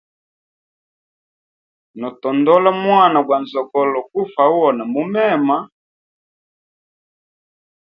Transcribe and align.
Notondola 1.99 2.69
mwana 2.81 3.19
gwa 3.27 3.37
nzogolo 3.43 3.99
gufa 4.11 4.41
uhona 4.53 4.83
mumema. 4.93 5.57